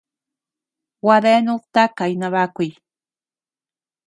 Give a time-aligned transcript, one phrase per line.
[1.03, 2.69] Gua deanud takay nabakuy.